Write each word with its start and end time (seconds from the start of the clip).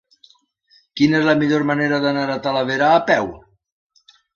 Quina 1.01 1.19
és 1.21 1.27
la 1.29 1.37
millor 1.43 1.67
manera 1.73 2.03
d'anar 2.09 2.27
a 2.33 2.41
Talavera 2.51 2.93
a 2.99 3.07
peu? 3.15 3.35